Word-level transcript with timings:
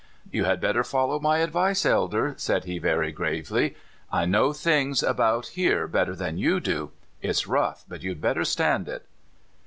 "You 0.31 0.45
had 0.45 0.59
better 0.59 0.83
follow 0.83 1.19
my 1.19 1.37
advice, 1.37 1.85
Elder," 1.85 2.33
said 2.37 2.63
he 2.65 2.79
very 2.79 3.11
gravely." 3.11 3.75
I 4.11 4.25
know 4.25 4.51
things 4.51 5.03
about 5.03 5.49
here 5.49 5.87
better 5.87 6.15
than 6.15 6.39
you 6.39 6.59
do. 6.59 6.89
It's 7.21 7.45
rough, 7.45 7.85
but 7.87 8.01
you 8.01 8.09
had 8.09 8.19
better 8.19 8.43
stand 8.43 8.89
it." 8.89 9.05